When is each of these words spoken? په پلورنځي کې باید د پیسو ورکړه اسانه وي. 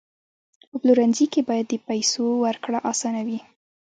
په 0.69 0.75
پلورنځي 0.81 1.25
کې 1.33 1.41
باید 1.49 1.65
د 1.69 1.73
پیسو 1.87 2.25
ورکړه 2.45 2.79
اسانه 2.91 3.21
وي. 3.27 3.39